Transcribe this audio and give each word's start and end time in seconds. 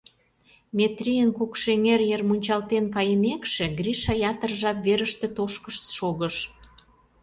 Метрийын 0.77 1.29
Кукшеҥер 1.37 2.01
йыр 2.09 2.21
мунчалтен 2.27 2.85
кайымекше, 2.95 3.65
Гриша 3.79 4.13
ятыр 4.31 4.51
жап 4.59 4.77
верыште 4.85 5.27
тошкышт 5.37 5.85
шогыш. 5.97 6.35